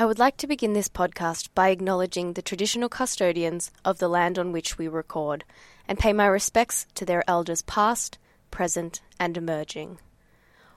[0.00, 4.38] I would like to begin this podcast by acknowledging the traditional custodians of the land
[4.38, 5.44] on which we record
[5.86, 8.16] and pay my respects to their elders past,
[8.50, 9.98] present, and emerging.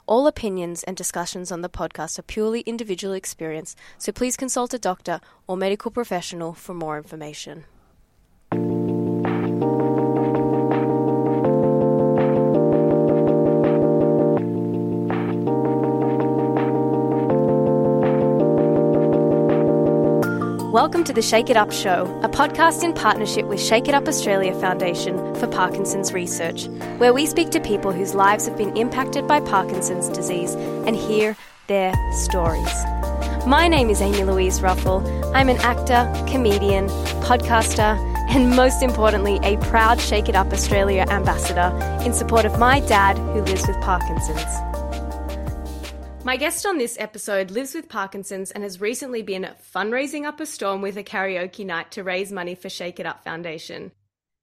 [0.07, 4.77] All opinions and discussions on the podcast are purely individual experience, so please consult a
[4.77, 7.63] doctor or medical professional for more information.
[20.73, 24.07] Welcome to the Shake It Up Show, a podcast in partnership with Shake It Up
[24.07, 26.65] Australia Foundation for Parkinson's Research,
[26.97, 31.37] where we speak to people whose lives have been impacted by Parkinson's disease and hear
[31.67, 32.73] their stories.
[33.45, 35.05] My name is Amy Louise Ruffle.
[35.35, 36.87] I'm an actor, comedian,
[37.21, 37.95] podcaster,
[38.31, 41.71] and most importantly, a proud Shake It Up Australia ambassador
[42.03, 44.72] in support of my dad who lives with Parkinson's.
[46.25, 50.45] My guest on this episode lives with Parkinson's and has recently been fundraising up a
[50.45, 53.91] storm with a karaoke night to raise money for Shake It Up Foundation.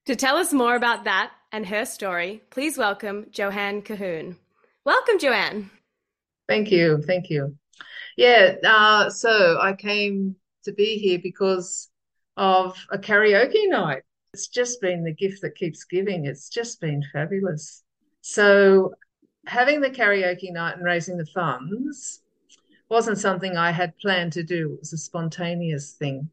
[0.04, 4.36] To tell us more about that and her story, please welcome Joanne Colquhoun.
[4.84, 5.70] Welcome, Joanne.
[6.48, 7.02] Thank you.
[7.06, 7.56] Thank you.
[8.14, 11.88] Yeah, uh, so I came to be here because
[12.36, 14.02] of a karaoke night.
[14.34, 16.26] It's just been the gift that keeps giving.
[16.26, 17.82] It's just been fabulous.
[18.20, 18.92] So
[19.50, 22.22] having the karaoke night and raising the funds
[22.88, 24.74] wasn't something I had planned to do.
[24.74, 26.30] It was a spontaneous thing.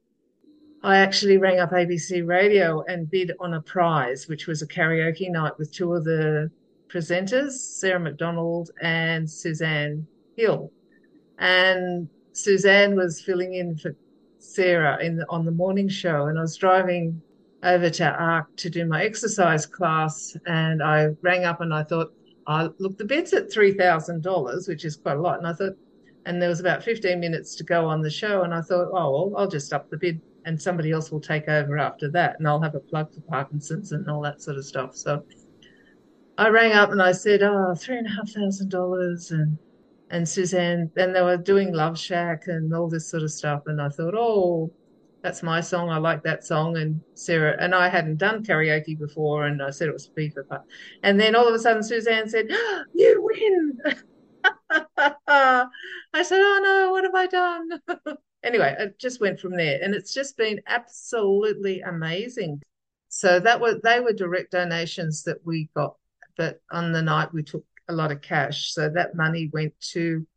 [0.84, 5.32] I actually rang up ABC Radio and bid on a prize, which was a karaoke
[5.32, 6.52] night with two of the
[6.90, 10.72] presenters, Sarah Macdonald and Suzanne Hill.
[11.40, 13.96] And Suzanne was filling in for
[14.38, 17.20] Sarah in the, on the morning show, and I was driving
[17.64, 22.14] over to ARC to do my exercise class, and I rang up and I thought,
[22.48, 25.38] I looked, the bed's at $3,000, which is quite a lot.
[25.38, 25.73] And I thought,
[26.26, 28.44] and there was about 15 minutes to go on the show.
[28.44, 31.50] And I thought, oh, well, I'll just up the bid and somebody else will take
[31.50, 32.38] over after that.
[32.40, 34.95] And I'll have a plug for Parkinson's and all that sort of stuff.
[34.95, 35.23] So
[36.38, 39.31] I rang up and I said, oh, three and a half thousand dollars.
[39.31, 39.58] And,
[40.09, 43.64] and Suzanne, and they were doing Love Shack and all this sort of stuff.
[43.66, 44.72] And I thought, oh,
[45.22, 45.89] that's my song.
[45.89, 46.78] I like that song.
[46.78, 50.44] And Sarah and I hadn't done karaoke before, and I said it was FIFA.
[50.50, 50.63] But,
[51.03, 53.78] and then all of a sudden, Suzanne said, oh, "You win."
[55.28, 57.69] I said, "Oh no, what have I done?"
[58.44, 62.61] anyway, it just went from there, and it's just been absolutely amazing.
[63.09, 65.95] So that was they were direct donations that we got,
[66.38, 68.73] but on the night we took a lot of cash.
[68.73, 70.28] So that money went to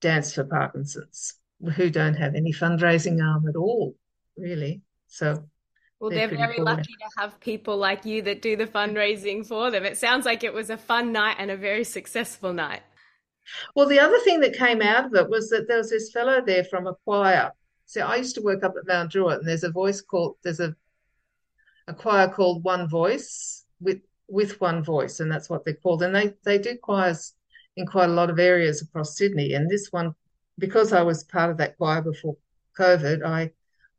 [0.00, 1.34] Dance for Parkinson's,
[1.76, 3.94] who don't have any fundraising arm at all
[4.40, 4.82] really.
[5.08, 5.44] So
[6.00, 6.64] well, they're, they're very cool.
[6.64, 9.84] lucky to have people like you that do the fundraising for them.
[9.84, 12.82] It sounds like it was a fun night and a very successful night.
[13.74, 16.40] Well, the other thing that came out of it was that there was this fellow
[16.40, 17.52] there from a choir.
[17.86, 20.60] So I used to work up at Mount Druitt, and there's a voice called there's
[20.60, 20.74] a
[21.88, 26.02] a choir called One Voice with with One Voice, and that's what they're called.
[26.02, 27.34] And they they do choirs
[27.76, 29.54] in quite a lot of areas across Sydney.
[29.54, 30.14] And this one,
[30.58, 32.36] because I was part of that choir before
[32.78, 33.50] COVID, I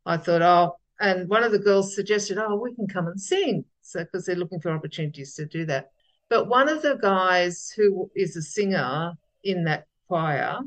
[0.04, 3.64] I thought, oh, and one of the girls suggested, oh, we can come and sing.
[3.82, 5.90] So, because they're looking for opportunities to do that.
[6.28, 9.12] But one of the guys who is a singer
[9.44, 10.60] in that choir,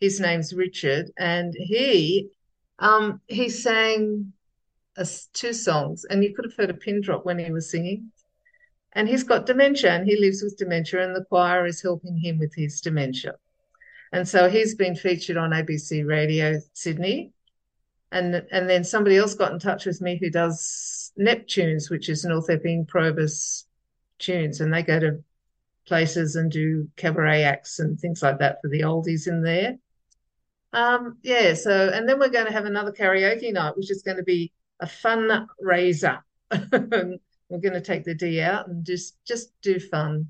[0.00, 2.30] his name's Richard, and he
[2.78, 4.32] um, he sang
[4.96, 8.12] a, two songs, and you could have heard a pin drop when he was singing.
[8.92, 12.38] And he's got dementia, and he lives with dementia, and the choir is helping him
[12.38, 13.34] with his dementia.
[14.12, 17.33] And so he's been featured on ABC Radio Sydney
[18.14, 22.24] and and then somebody else got in touch with me who does Neptunes, which is
[22.24, 23.66] North Epping Probus
[24.18, 25.22] tunes, and they go to
[25.86, 29.76] places and do cabaret acts and things like that for the oldies in there.
[30.72, 34.16] Um, yeah, so and then we're going to have another karaoke night, which is going
[34.16, 36.24] to be a fun raiser.
[36.50, 37.18] we're
[37.50, 40.28] going to take the D out and just just do fun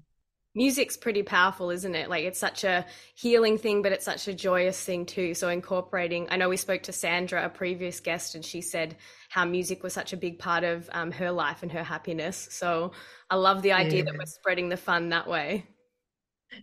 [0.54, 2.08] music's pretty powerful, isn't it?
[2.08, 5.34] Like it's such a healing thing, but it's such a joyous thing too.
[5.34, 8.96] So incorporating, I know we spoke to Sandra, a previous guest, and she said
[9.28, 12.48] how music was such a big part of um, her life and her happiness.
[12.50, 12.92] So
[13.30, 14.04] I love the idea yeah.
[14.04, 15.66] that we're spreading the fun that way.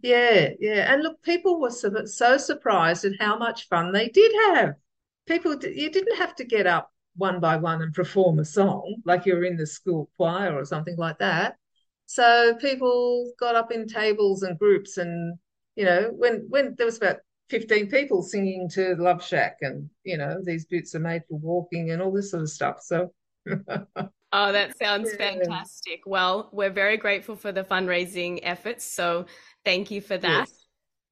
[0.02, 0.94] Yeah, yeah.
[0.94, 4.76] And look, people were so, so surprised at how much fun they did have.
[5.28, 9.26] People, you didn't have to get up one by one and perform a song like
[9.26, 11.58] you're in the school choir or something like that
[12.12, 15.38] so people got up in tables and groups, and
[15.78, 17.20] you know, when when there was about
[17.50, 21.90] 15 people singing to Love Shack, and you know, these boots are made for walking
[21.90, 22.82] and all this sort of stuff.
[22.82, 23.14] So.
[23.48, 26.02] oh, that sounds fantastic.
[26.06, 28.84] Well, we're very grateful for the fundraising efforts.
[28.84, 29.26] So
[29.64, 30.50] thank you for that.
[30.50, 30.66] Yes.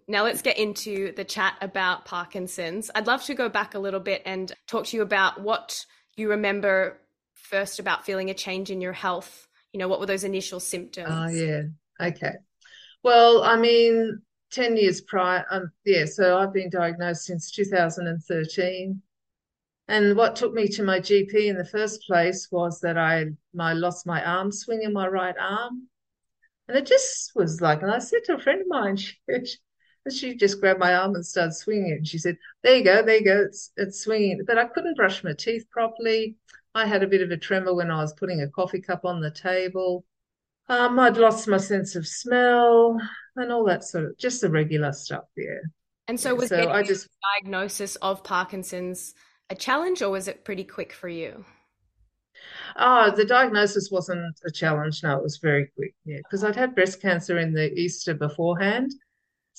[0.10, 2.92] Now let's get into the chat about Parkinson's.
[2.94, 5.86] I'd love to go back a little bit and talk to you about what
[6.18, 7.00] you remember
[7.36, 9.48] first about feeling a change in your health.
[9.74, 11.10] You know, what were those initial symptoms?
[11.10, 11.62] Oh, yeah.
[12.00, 12.34] Okay.
[13.04, 14.22] Well, I mean,
[14.52, 19.02] 10 years prior, um, yeah, so I've been diagnosed since 2013.
[19.88, 23.26] And what took me to my GP in the first place was that I,
[23.60, 25.88] I lost my arm swing in my right arm.
[26.68, 29.16] And it just was like, and I said to a friend of mine, she,
[30.12, 31.94] she just grabbed my arm and started swinging.
[31.94, 31.98] It.
[31.98, 34.44] And she said, There you go, there you go, it's, it's swinging.
[34.46, 36.36] But I couldn't brush my teeth properly.
[36.76, 39.22] I had a bit of a tremor when I was putting a coffee cup on
[39.22, 40.06] the table.
[40.68, 43.00] Um, I'd lost my sense of smell
[43.36, 45.26] and all that sort of just the regular stuff.
[45.36, 45.60] Yeah.
[46.08, 47.08] And so, was so I just
[47.42, 49.14] diagnosis of Parkinson's
[49.50, 51.46] a challenge, or was it pretty quick for you?
[52.76, 55.02] Oh, the diagnosis wasn't a challenge.
[55.04, 55.94] No, it was very quick.
[56.06, 58.92] Yeah, because I'd had breast cancer in the Easter beforehand,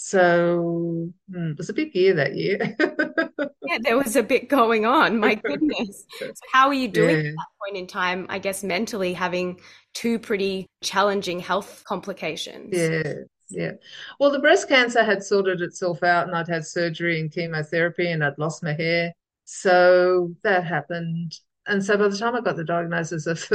[0.02, 2.74] so mm, it was a big year that year.
[3.66, 5.20] yeah, there was a bit going on.
[5.20, 6.06] My goodness.
[6.18, 7.28] So how are you doing yeah.
[7.28, 8.24] at that point in time?
[8.30, 9.60] I guess mentally having
[9.92, 12.70] two pretty challenging health complications.
[12.72, 13.12] Yeah.
[13.50, 13.72] Yeah.
[14.18, 18.24] Well, the breast cancer had sorted itself out, and I'd had surgery and chemotherapy, and
[18.24, 19.12] I'd lost my hair.
[19.44, 21.34] So that happened.
[21.66, 23.46] And so by the time I got the diagnosis of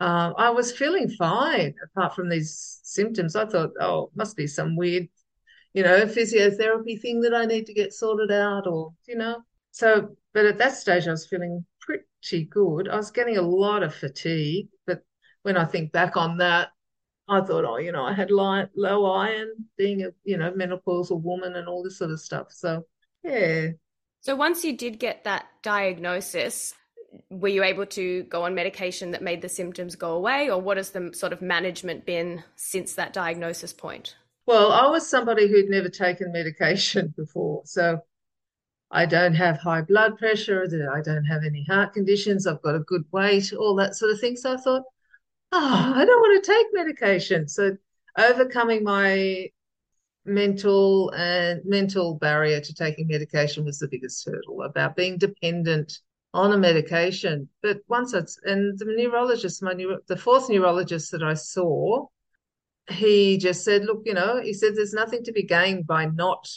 [0.00, 3.36] uh, I was feeling fine apart from these symptoms.
[3.36, 5.06] I thought, oh, must be some weird
[5.72, 9.42] you know, physiotherapy thing that I need to get sorted out or, you know.
[9.70, 12.88] So, but at that stage, I was feeling pretty good.
[12.88, 14.68] I was getting a lot of fatigue.
[14.86, 15.02] But
[15.42, 16.68] when I think back on that,
[17.28, 21.22] I thought, oh, you know, I had low, low iron being a, you know, menopausal
[21.22, 22.48] woman and all this sort of stuff.
[22.50, 22.84] So,
[23.22, 23.68] yeah.
[24.22, 26.74] So once you did get that diagnosis,
[27.30, 30.76] were you able to go on medication that made the symptoms go away or what
[30.76, 34.16] has the sort of management been since that diagnosis point
[34.50, 37.62] well, I was somebody who'd never taken medication before.
[37.66, 38.00] So
[38.90, 42.80] I don't have high blood pressure, I don't have any heart conditions, I've got a
[42.80, 44.36] good weight, all that sort of thing.
[44.36, 44.82] So I thought,
[45.52, 47.46] oh, I don't want to take medication.
[47.46, 47.76] So
[48.18, 49.46] overcoming my
[50.24, 56.00] mental and mental barrier to taking medication was the biggest hurdle about being dependent
[56.34, 57.48] on a medication.
[57.62, 62.08] But once it's and the neurologist, my neuro, the fourth neurologist that I saw,
[62.90, 66.48] he just said, look, you know, he said there's nothing to be gained by not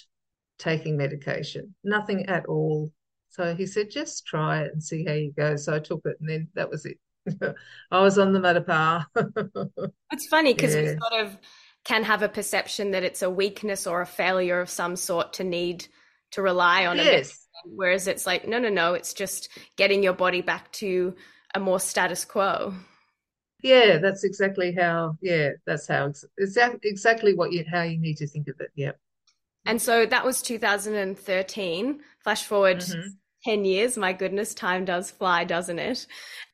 [0.60, 2.92] taking medication, nothing at all.
[3.30, 5.56] So he said, just try it and see how you go.
[5.56, 6.98] So I took it and then that was it.
[7.92, 9.06] I was on the Madopar.
[10.12, 10.82] it's funny because yeah.
[10.82, 11.38] we sort of
[11.84, 15.44] can have a perception that it's a weakness or a failure of some sort to
[15.44, 15.88] need
[16.32, 17.30] to rely on yes.
[17.30, 17.38] it.
[17.66, 21.16] Whereas it's like, no, no, no, it's just getting your body back to
[21.56, 22.74] a more status quo.
[23.64, 25.18] Yeah, that's exactly how.
[25.22, 26.12] Yeah, that's how.
[26.38, 28.72] Exactly, exactly what you how you need to think of it.
[28.76, 28.92] Yeah.
[29.66, 32.02] And so that was 2013.
[32.20, 33.08] Flash forward mm-hmm.
[33.46, 33.98] 10 years.
[33.98, 36.06] My goodness, time does fly, doesn't it?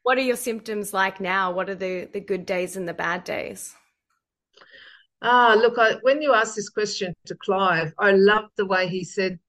[0.04, 1.52] What are your symptoms like now?
[1.52, 3.74] What are the the good days and the bad days?
[5.24, 9.04] Ah, look, I, when you asked this question to Clive, I loved the way he
[9.04, 9.40] said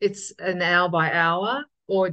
[0.00, 2.10] it's an hour by hour, or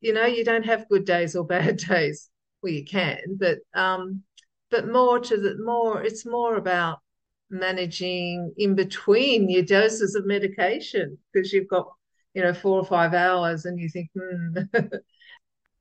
[0.00, 2.29] you know, you don't have good days or bad days
[2.62, 4.22] well you can but um
[4.70, 6.98] but more to the more it's more about
[7.50, 11.88] managing in between your doses of medication because you've got
[12.34, 14.56] you know four or five hours and you think hmm.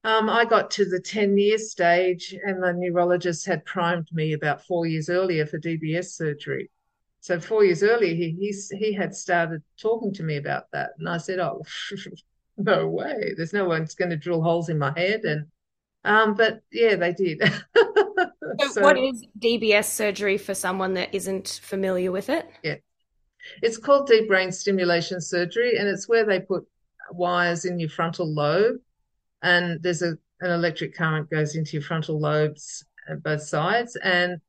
[0.04, 4.66] um, i got to the 10 year stage and the neurologist had primed me about
[4.66, 6.70] four years earlier for dbs surgery.
[7.22, 11.08] So four years earlier he, he, he had started talking to me about that and
[11.08, 11.62] i said oh
[12.60, 13.34] no way.
[13.36, 15.46] There's no one's going to drill holes in my head and
[16.04, 17.42] um, but yeah, they did.
[17.76, 22.50] so, so, what is DBS surgery for someone that isn't familiar with it?
[22.64, 22.76] Yeah,
[23.62, 26.66] it's called deep brain stimulation surgery, and it's where they put
[27.12, 28.78] wires in your frontal lobe,
[29.42, 34.40] and there's a an electric current goes into your frontal lobes at both sides, and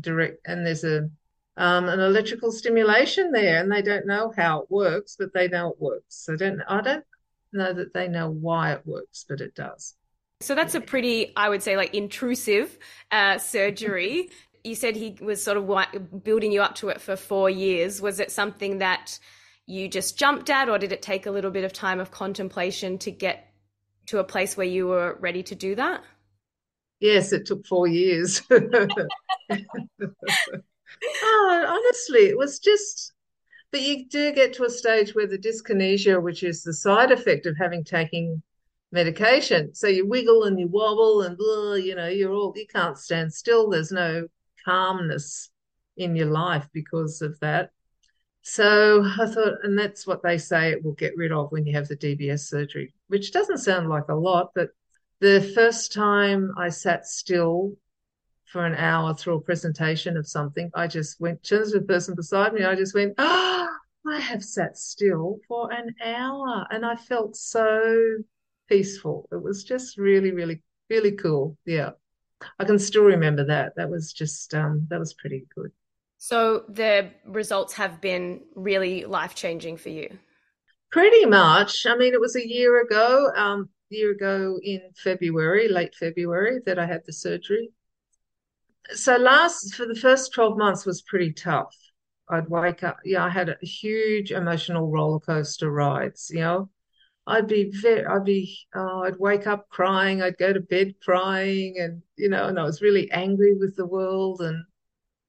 [0.00, 1.08] direct, and there's a
[1.56, 5.70] um, an electrical stimulation there, and they don't know how it works, but they know
[5.70, 6.16] it works.
[6.24, 7.04] So don't I don't
[7.52, 9.94] know that they know why it works, but it does.
[10.40, 12.78] So that's a pretty, I would say, like intrusive
[13.10, 14.30] uh, surgery.
[14.64, 18.00] you said he was sort of building you up to it for four years.
[18.00, 19.18] Was it something that
[19.66, 22.98] you just jumped at, or did it take a little bit of time of contemplation
[22.98, 23.50] to get
[24.06, 26.02] to a place where you were ready to do that?
[27.00, 28.42] Yes, it took four years.
[28.50, 29.00] oh,
[31.68, 33.12] honestly, it was just
[33.74, 37.44] but you do get to a stage where the dyskinesia, which is the side effect
[37.44, 38.40] of having taken
[38.94, 39.74] medication.
[39.74, 43.34] So you wiggle and you wobble and blah, you know, you're all you can't stand
[43.34, 43.68] still.
[43.68, 44.28] There's no
[44.64, 45.50] calmness
[45.96, 47.70] in your life because of that.
[48.42, 51.74] So I thought, and that's what they say it will get rid of when you
[51.74, 54.68] have the DBS surgery, which doesn't sound like a lot, but
[55.20, 57.72] the first time I sat still
[58.44, 62.52] for an hour through a presentation of something, I just went, to the person beside
[62.52, 63.68] me, I just went, ah,
[64.06, 66.66] I have sat still for an hour.
[66.70, 68.18] And I felt so
[68.68, 69.28] peaceful.
[69.32, 71.56] It was just really, really, really cool.
[71.64, 71.90] Yeah.
[72.58, 73.72] I can still remember that.
[73.76, 75.70] That was just, um, that was pretty good.
[76.18, 80.18] So the results have been really life changing for you.
[80.90, 81.86] Pretty much.
[81.86, 86.78] I mean, it was a year ago, um, year ago in February, late February, that
[86.78, 87.70] I had the surgery.
[88.92, 91.74] So last for the first 12 months was pretty tough.
[92.28, 96.70] I'd wake up, yeah, I had a huge emotional roller coaster rides, you know.
[97.26, 101.76] I'd be very, I'd be, oh, I'd wake up crying, I'd go to bed crying,
[101.78, 104.64] and you know, and I was really angry with the world, and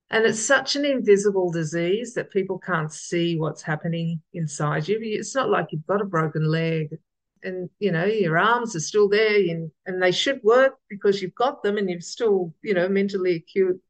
[0.09, 4.99] and it's such an invisible disease that people can't see what's happening inside you.
[5.01, 6.97] It's not like you've got a broken leg
[7.43, 11.35] and, you know, your arms are still there and, and they should work because you've
[11.35, 13.81] got them and you're still, you know, mentally acute,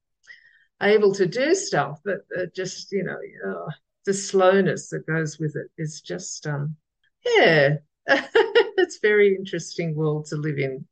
[0.82, 2.00] able to do stuff.
[2.06, 3.18] But uh, just, you know,
[3.50, 3.72] uh,
[4.06, 6.78] the slowness that goes with it is just, um,
[7.26, 7.78] yeah,
[8.78, 10.86] it's very interesting world to live in.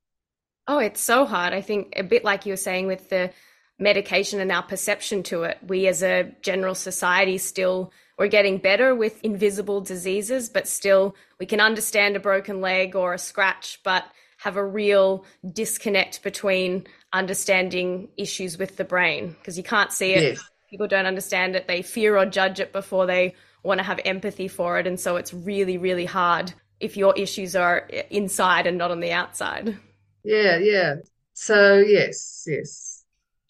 [0.67, 1.53] Oh, it's so hard.
[1.53, 3.31] I think a bit like you were saying with the
[3.79, 5.57] medication and our perception to it.
[5.67, 11.45] We as a general society still we're getting better with invisible diseases, but still we
[11.45, 14.05] can understand a broken leg or a scratch, but
[14.37, 20.23] have a real disconnect between understanding issues with the brain because you can't see it.
[20.23, 20.49] Yes.
[20.69, 21.67] People don't understand it.
[21.67, 24.85] They fear or judge it before they want to have empathy for it.
[24.85, 29.11] And so it's really, really hard if your issues are inside and not on the
[29.11, 29.77] outside.
[30.23, 30.95] Yeah, yeah.
[31.33, 33.03] So, yes, yes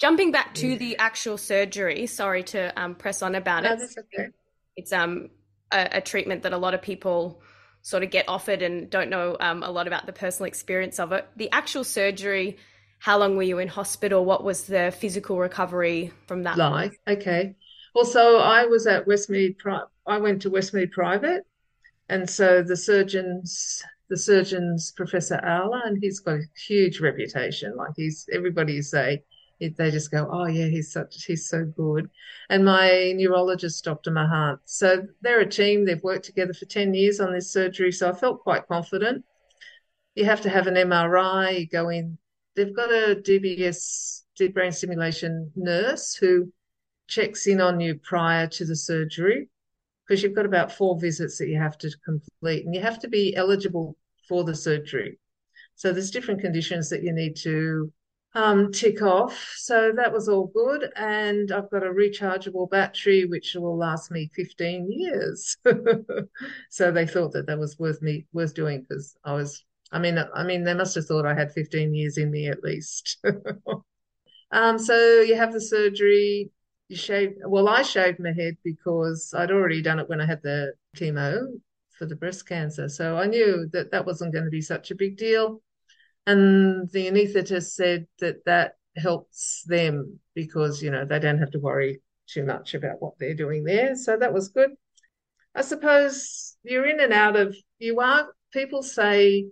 [0.03, 3.79] jumping back to the actual surgery, sorry to um, press on about no, it.
[3.79, 4.27] That's okay.
[4.75, 5.29] It's um,
[5.71, 7.41] a, a, treatment that a lot of people
[7.83, 11.13] sort of get offered and don't know um, a lot about the personal experience of
[11.13, 11.25] it.
[11.37, 12.57] The actual surgery,
[12.99, 14.25] how long were you in hospital?
[14.25, 16.57] What was the physical recovery from that?
[16.57, 17.55] Like, okay.
[17.95, 19.57] Also, I was at Westmead.
[19.57, 21.45] Pri- I went to Westmead Private,
[22.09, 27.75] and so the surgeons the surgeon's Professor Alla, and he's got a huge reputation.
[27.75, 29.23] Like he's everybody say
[29.59, 32.09] they just go, oh yeah, he's such he's so good.
[32.49, 34.11] And my neurologist, Dr.
[34.11, 34.59] Mahant.
[34.65, 35.85] So they're a team.
[35.85, 37.91] They've worked together for ten years on this surgery.
[37.91, 39.23] So I felt quite confident.
[40.15, 41.61] You have to have an MRI.
[41.61, 42.17] You go in.
[42.55, 46.51] They've got a DBS, deep brain stimulation nurse who
[47.07, 49.49] checks in on you prior to the surgery
[50.07, 53.07] because you've got about four visits that you have to complete, and you have to
[53.07, 53.95] be eligible
[54.27, 55.19] for the surgery.
[55.75, 57.91] So there's different conditions that you need to
[58.35, 59.53] um, tick off.
[59.57, 60.89] So that was all good.
[60.95, 65.57] And I've got a rechargeable battery, which will last me 15 years.
[66.69, 70.17] so they thought that that was worth me, worth doing because I was, I mean,
[70.33, 73.17] I mean, they must have thought I had 15 years in me at least.
[74.51, 76.49] um, so you have the surgery,
[76.95, 80.73] shave, well, I shaved my head because I'd already done it when I had the
[80.95, 81.45] chemo
[81.97, 82.89] for the breast cancer.
[82.89, 85.61] So I knew that that wasn't going to be such a big deal.
[86.25, 91.59] And the anaesthetist said that that helps them because, you know, they don't have to
[91.59, 93.95] worry too much about what they're doing there.
[93.95, 94.71] So that was good.
[95.55, 99.45] I suppose you're in and out of, you are, people say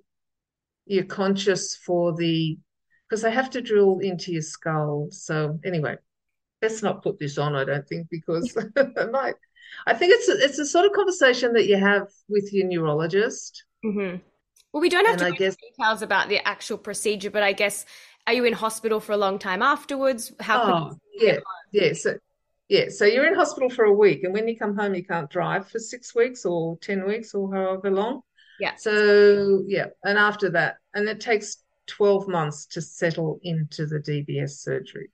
[0.86, 2.58] you're conscious for the,
[3.08, 5.10] because they have to drill into your skull.
[5.12, 5.98] So anyway,
[6.62, 8.56] let's not put this on, I don't think, because
[8.98, 9.36] I might.
[9.88, 13.64] I think it's a, it's a sort of conversation that you have with your neurologist.
[13.84, 14.18] Mm-hmm.
[14.74, 17.54] Well, we don't have and to I guess, details about the actual procedure, but I
[17.54, 17.86] guess
[18.28, 20.32] are you in hospital for a long time afterwards?
[20.40, 20.62] How?
[20.62, 21.40] Oh, yeah,
[21.72, 21.94] yeah.
[21.94, 22.16] So,
[22.70, 25.30] yeah, so you're in hospital for a week, and when you come home, you can't
[25.30, 28.22] drive for six weeks or ten weeks or however long.
[28.60, 28.76] Yeah.
[28.78, 34.52] So yeah, and after that, and it takes twelve months to settle into the DBS
[34.52, 35.10] surgery.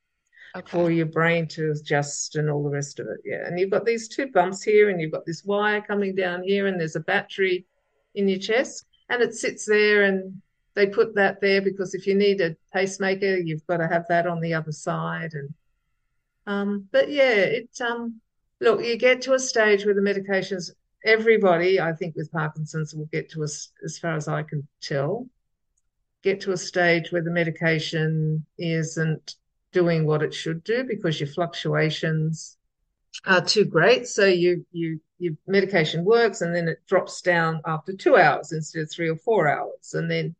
[0.57, 0.71] Okay.
[0.71, 3.45] For your brain to adjust and all the rest of it, yeah.
[3.45, 6.67] And you've got these two bumps here, and you've got this wire coming down here,
[6.67, 7.65] and there's a battery
[8.15, 10.41] in your chest and it sits there and
[10.73, 14.27] they put that there because if you need a pacemaker, you've got to have that
[14.27, 15.33] on the other side.
[15.33, 15.53] And
[16.45, 18.21] um, but yeah, it um,
[18.61, 20.71] look, you get to a stage where the medications.
[21.05, 25.27] Everybody, I think, with Parkinson's will get to us, as far as I can tell,
[26.21, 29.35] get to a stage where the medication isn't
[29.73, 32.57] doing what it should do because your fluctuations
[33.25, 34.07] are too great.
[34.07, 38.83] So you you your medication works and then it drops down after two hours instead
[38.83, 39.93] of three or four hours.
[39.93, 40.35] And then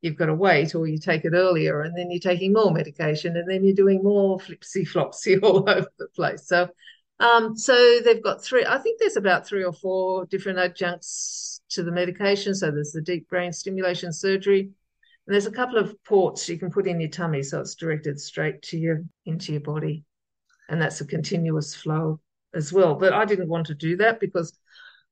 [0.00, 3.36] you've got to wait or you take it earlier and then you're taking more medication
[3.36, 6.46] and then you're doing more flipsy flopsy all over the place.
[6.46, 6.68] So
[7.20, 11.82] Um, so they've got three, I think there's about three or four different adjuncts to
[11.82, 12.54] the medication.
[12.54, 14.70] So there's the deep brain stimulation surgery.
[15.28, 18.18] And there's a couple of ports you can put in your tummy, so it's directed
[18.18, 20.02] straight to you into your body.
[20.70, 22.18] And that's a continuous flow
[22.54, 22.94] as well.
[22.94, 24.58] But I didn't want to do that because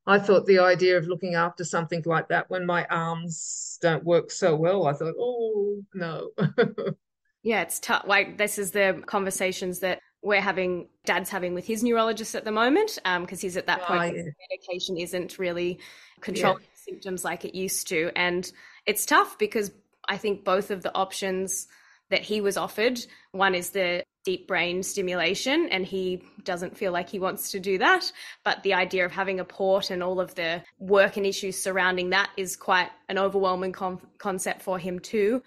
[0.07, 4.31] I thought the idea of looking after something like that when my arms don't work
[4.31, 6.31] so well, I thought, oh no.
[7.43, 8.05] yeah, it's tough.
[8.07, 12.53] Like this is the conversations that we're having, Dad's having with his neurologist at the
[12.53, 14.15] moment, because um, he's at that point.
[14.15, 14.31] Oh, yeah.
[14.51, 15.79] Medication isn't really
[16.23, 16.69] controlling yeah.
[16.87, 18.51] symptoms like it used to, and
[18.87, 19.73] it's tough because
[20.09, 21.67] I think both of the options
[22.11, 27.09] that he was offered, one is the deep brain stimulation and he doesn't feel like
[27.09, 28.11] he wants to do that
[28.43, 32.11] but the idea of having a port and all of the work and issues surrounding
[32.11, 33.73] that is quite an overwhelming
[34.19, 35.41] concept for him too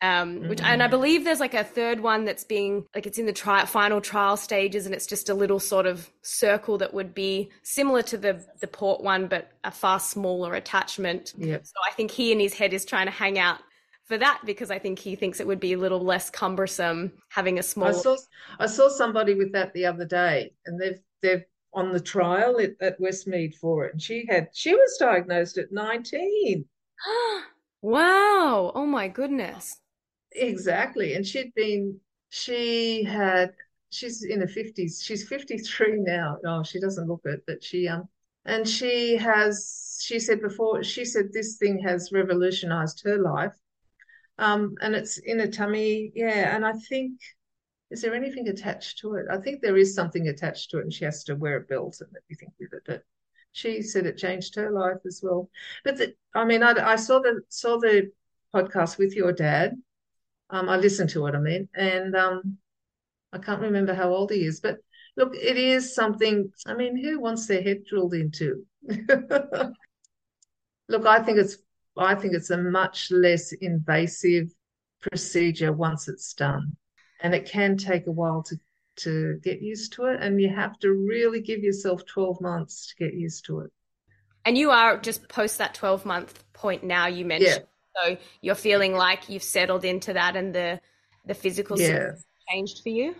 [0.00, 0.90] um, which and I mm.
[0.90, 4.36] believe there's like a third one that's being like it's in the tri- final trial
[4.36, 8.44] stages and it's just a little sort of circle that would be similar to the
[8.60, 11.32] the port one but a far smaller attachment.
[11.38, 11.64] Yep.
[11.64, 13.58] So I think he in his head is trying to hang out
[14.04, 17.58] for that because I think he thinks it would be a little less cumbersome having
[17.58, 17.88] a small.
[17.88, 18.16] I saw
[18.58, 21.44] I saw somebody with that the other day, and they've they've
[21.74, 25.72] on the trial at, at Westmead for it, and she had she was diagnosed at
[25.72, 26.64] nineteen.
[27.82, 28.72] wow!
[28.74, 29.78] Oh my goodness.
[30.34, 31.14] Exactly.
[31.14, 31.98] And she'd been,
[32.30, 33.52] she had,
[33.90, 35.02] she's in her 50s.
[35.02, 36.38] She's 53 now.
[36.46, 38.08] Oh, she doesn't look it, but she, um,
[38.44, 43.54] and she has, she said before, she said this thing has revolutionized her life.
[44.38, 46.12] Um, and it's in a tummy.
[46.14, 46.54] Yeah.
[46.54, 47.20] And I think,
[47.90, 49.26] is there anything attached to it?
[49.30, 51.96] I think there is something attached to it and she has to wear a belt
[52.00, 52.82] and everything with it.
[52.86, 53.02] But
[53.52, 55.50] she said it changed her life as well.
[55.84, 58.10] But the, I mean, I, I saw the, saw the
[58.54, 59.76] podcast with your dad
[60.52, 62.58] um, I listened to it, I mean, and um,
[63.32, 64.76] I can't remember how old he is, but
[65.16, 66.52] look, it is something.
[66.66, 68.66] I mean, who wants their head drilled into?
[70.88, 71.56] look, I think it's
[71.96, 74.52] I think it's a much less invasive
[75.00, 76.76] procedure once it's done,
[77.20, 78.56] and it can take a while to
[78.94, 83.04] to get used to it, and you have to really give yourself twelve months to
[83.04, 83.70] get used to it.
[84.44, 87.06] And you are just post that twelve month point now.
[87.06, 87.58] You mentioned.
[87.60, 90.80] Yeah so you're feeling like you've settled into that and the
[91.26, 92.12] the physical yeah.
[92.50, 93.14] changed for you?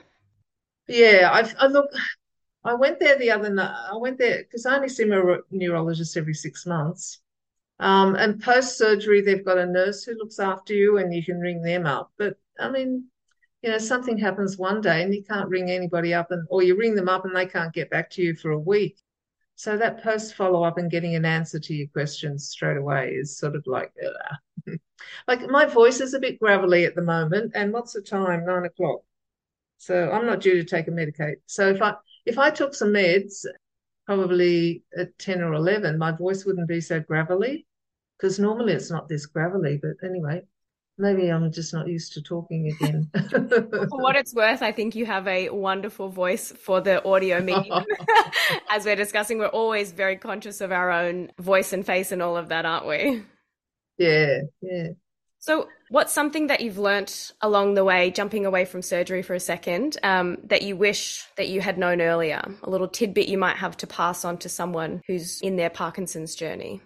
[0.89, 1.91] Yeah, I've, I look.
[2.65, 3.75] I went there the other night.
[3.93, 7.21] I went there because I only see my neurologist every six months.
[7.83, 11.41] Um, and post surgery, they've got a nurse who looks after you, and you can
[11.41, 12.13] ring them up.
[12.17, 13.09] But I mean,
[13.61, 16.77] you know, something happens one day, and you can't ring anybody up, and or you
[16.77, 18.99] ring them up, and they can't get back to you for a week.
[19.57, 23.37] So that post follow up and getting an answer to your questions straight away is
[23.37, 23.93] sort of like,
[25.27, 27.51] like my voice is a bit gravelly at the moment.
[27.57, 28.45] And what's the time?
[28.47, 29.01] Nine o'clock.
[29.79, 31.37] So I'm not due to take a medicate.
[31.47, 31.95] So if I
[32.27, 33.45] if I took some meds,
[34.07, 37.67] probably at ten or eleven, my voice wouldn't be so gravelly
[38.23, 39.79] because normally it's not this gravelly.
[39.83, 40.43] But anyway,
[40.97, 43.11] maybe I'm just not used to talking again.
[43.31, 47.85] for what it's worth, I think you have a wonderful voice for the audio medium.
[48.71, 52.37] As we're discussing, we're always very conscious of our own voice and face and all
[52.37, 53.25] of that, aren't we?
[53.99, 54.89] Yeah, yeah.
[55.41, 59.41] So, what's something that you've learnt along the way, jumping away from surgery for a
[59.41, 62.43] second, um, that you wish that you had known earlier?
[62.63, 66.37] A little tidbit you might have to pass on to someone who's in their Parkinson's
[66.37, 66.81] journey?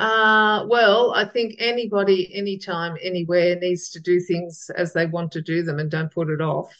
[0.00, 5.42] Uh, well, I think anybody, anytime, anywhere needs to do things as they want to
[5.42, 6.74] do them and don't put it off.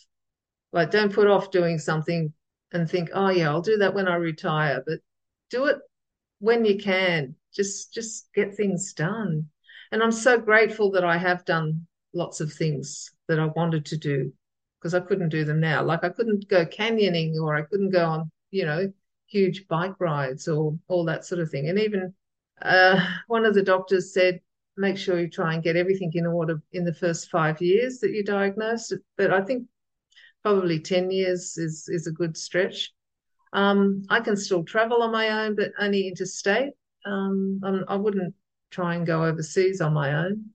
[0.73, 2.33] Like, don't put off doing something
[2.73, 5.01] and think, oh, yeah, I'll do that when I retire, but
[5.51, 5.77] do it
[6.39, 7.35] when you can.
[7.55, 9.51] Just, just get things done.
[9.93, 13.99] And I'm so grateful that I have done lots of things that I wanted to
[13.99, 14.33] do
[14.79, 15.85] because I couldn't do them now.
[15.85, 18.91] Like, I couldn't go canyoning or I couldn't go on, you know,
[19.27, 21.69] huge bike rides or all that sort of thing.
[21.69, 22.15] And even
[22.63, 24.41] uh, one of the doctors said,
[24.77, 28.11] make sure you try and get everything in order in the first five years that
[28.11, 28.95] you're diagnosed.
[29.17, 29.67] But I think
[30.43, 32.93] probably 10 years is, is a good stretch.
[33.53, 36.73] Um, I can still travel on my own, but only interstate.
[37.05, 38.35] Um, I wouldn't
[38.71, 40.47] try and go overseas on my own.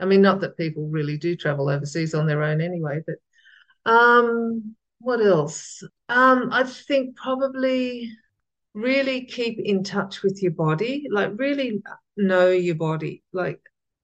[0.00, 4.74] I mean, not that people really do travel overseas on their own anyway, but um,
[4.98, 5.82] what else?
[6.08, 8.10] Um, I think probably
[8.74, 11.82] really keep in touch with your body, like really
[12.16, 13.60] know your body, like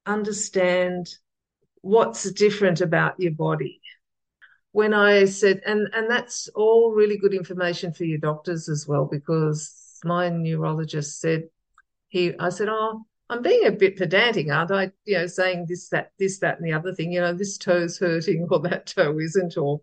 [0.07, 1.09] understand
[1.83, 3.81] what's different about your body.
[4.73, 9.05] When I said, and and that's all really good information for your doctors as well,
[9.05, 11.45] because my neurologist said
[12.09, 14.91] he, I said, oh, I'm being a bit pedantic, aren't I?
[15.05, 17.13] You know, saying this, that, this, that, and the other thing.
[17.13, 19.81] You know, this toe's hurting or that toe isn't, or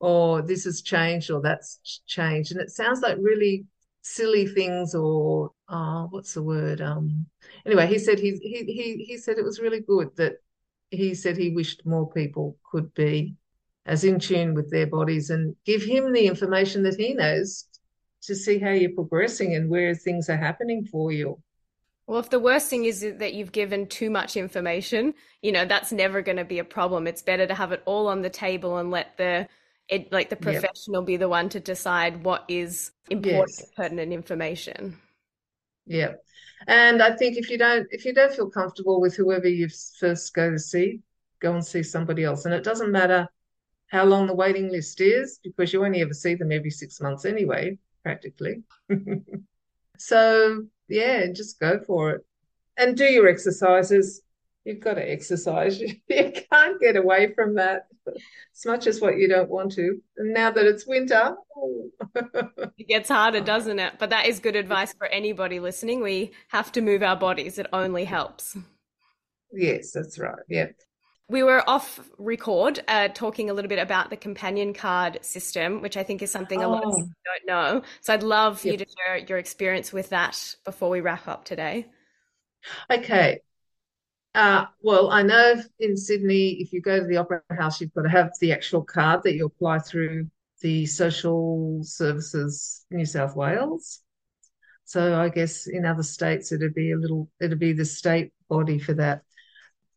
[0.00, 2.52] or this has changed or that's changed.
[2.52, 3.66] And it sounds like really
[4.02, 6.80] silly things or oh, what's the word?
[6.80, 7.26] Um
[7.64, 10.34] anyway, he said he he he he said it was really good that
[10.90, 13.34] he said he wished more people could be
[13.86, 17.64] as in tune with their bodies and give him the information that he knows
[18.22, 21.40] to see how you're progressing and where things are happening for you.
[22.06, 25.92] Well, if the worst thing is that you've given too much information, you know, that's
[25.92, 27.06] never going to be a problem.
[27.06, 29.48] It's better to have it all on the table and let the
[29.88, 31.06] it like the professional yep.
[31.06, 33.70] be the one to decide what is important yes.
[33.76, 34.98] pertinent information.
[35.86, 36.14] Yeah.
[36.66, 39.68] And I think if you don't if you don't feel comfortable with whoever you
[39.98, 41.00] first go to see,
[41.40, 42.44] go and see somebody else.
[42.44, 43.28] And it doesn't matter
[43.88, 47.24] how long the waiting list is because you only ever see them every six months
[47.24, 48.62] anyway, practically.
[49.98, 52.26] so yeah, just go for it.
[52.76, 54.22] And do your exercises.
[54.64, 55.80] You've got to exercise.
[56.08, 60.00] You can't get away from that as much as what you don't want to.
[60.16, 61.90] And now that it's winter, oh.
[62.78, 63.94] it gets harder, doesn't it?
[63.98, 66.02] But that is good advice for anybody listening.
[66.02, 68.56] We have to move our bodies, it only helps.
[69.52, 70.38] Yes, that's right.
[70.48, 70.68] Yeah.
[71.28, 75.96] We were off record uh, talking a little bit about the companion card system, which
[75.96, 76.96] I think is something a lot of oh.
[76.96, 77.82] people don't know.
[78.02, 78.80] So I'd love for yep.
[78.80, 81.86] you to share your experience with that before we wrap up today.
[82.90, 83.40] Okay.
[84.34, 88.02] Uh, well, I know in Sydney, if you go to the Opera House, you've got
[88.02, 90.28] to have the actual card that you apply through
[90.62, 94.00] the Social Services New South Wales.
[94.84, 98.78] So I guess in other states it'd be a little, it'd be the state body
[98.78, 99.22] for that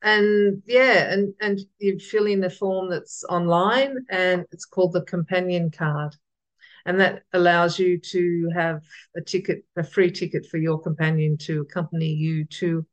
[0.05, 5.01] and yeah, and and you fill in a form that's online, and it's called the
[5.01, 6.15] companion card,
[6.85, 8.83] and that allows you to have
[9.15, 12.85] a ticket, a free ticket for your companion to accompany you to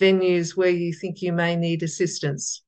[0.00, 2.62] venues where you think you may need assistance.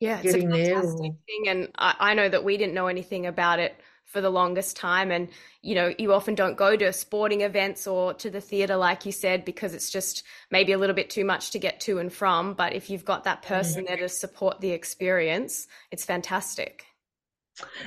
[0.00, 3.58] Yeah, it's a fantastic thing, and I, I know that we didn't know anything about
[3.58, 3.78] it
[4.10, 5.28] for the longest time and
[5.62, 9.12] you know you often don't go to sporting events or to the theater like you
[9.12, 12.52] said because it's just maybe a little bit too much to get to and from
[12.54, 16.86] but if you've got that person there to support the experience it's fantastic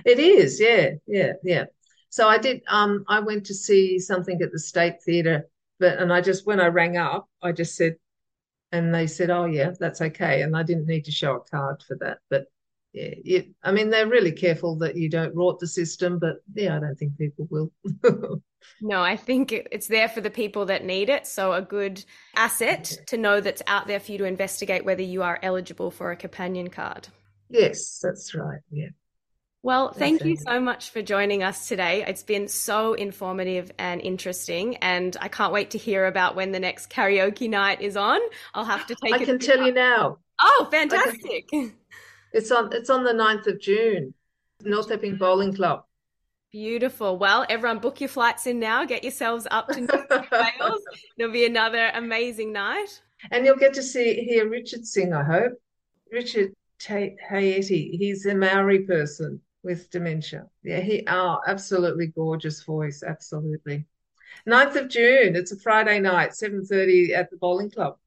[0.05, 1.65] it is yeah yeah yeah
[2.09, 5.45] so i did um i went to see something at the state theater
[5.77, 7.95] but and i just when i rang up i just said
[8.73, 11.81] and they said oh yeah that's okay and i didn't need to show a card
[11.88, 12.47] for that but
[12.93, 16.79] yeah, I mean, they're really careful that you don't rot the system, but yeah, I
[16.79, 17.71] don't think people will.
[18.81, 21.25] no, I think it's there for the people that need it.
[21.25, 22.05] So, a good
[22.36, 26.12] asset to know that's out there for you to investigate whether you are eligible for
[26.12, 27.07] a companion card.
[27.49, 28.62] Yes, that's right.
[28.71, 28.89] Yeah.
[29.63, 32.04] Well, thank you so much for joining us today.
[32.06, 36.60] It's been so informative and interesting, and I can't wait to hear about when the
[36.60, 38.19] next karaoke night is on.
[38.54, 39.13] I'll have to take.
[39.13, 40.17] I can tell you now.
[40.41, 41.49] Oh, fantastic!
[42.36, 44.15] It's on it's on the 9th of June.
[44.63, 45.84] North Epping Bowling Club.
[46.52, 47.19] Beautiful.
[47.19, 48.86] Well, everyone book your flights in now.
[48.86, 50.82] Get yourselves up to North Wales.
[51.17, 53.04] It'll be another amazing night.
[53.30, 55.54] And you'll get to see hear Richard sing, I hope.
[56.12, 57.91] Richard Tate Hayeti.
[57.91, 60.47] He's a Maori person with dementia.
[60.63, 63.04] Yeah, he oh, absolutely gorgeous voice.
[63.04, 63.86] Absolutely.
[64.47, 65.36] 9th of June.
[65.36, 67.97] It's a Friday night, 7.30 at the bowling club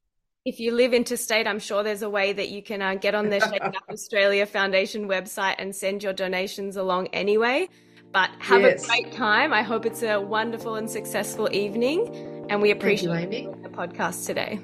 [0.47, 3.29] if you live interstate, I'm sure there's a way that you can uh, get on
[3.29, 7.67] the Shake Up Australia Foundation website and send your donations along anyway.
[8.13, 8.85] But have yes.
[8.85, 9.51] a great time.
[9.51, 12.45] I hope it's a wonderful and successful evening.
[12.49, 14.61] And we appreciate you, the podcast today.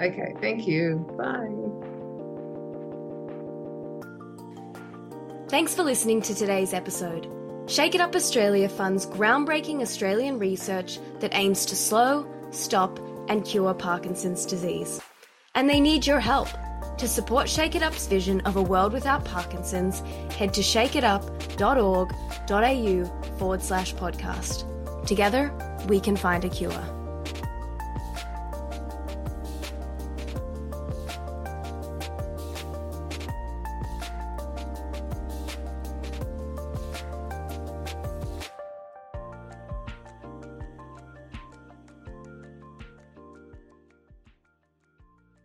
[0.00, 1.04] Okay, thank you.
[1.18, 1.98] Bye.
[5.50, 7.28] Thanks for listening to today's episode.
[7.66, 13.74] Shake It Up Australia funds groundbreaking Australian research that aims to slow, stop, and cure
[13.74, 15.00] Parkinson's disease.
[15.56, 16.46] And they need your help.
[16.98, 19.98] To support Shake It Up's vision of a world without Parkinson's,
[20.36, 25.04] head to shakeitup.org.au forward slash podcast.
[25.04, 25.52] Together,
[25.88, 26.99] we can find a cure.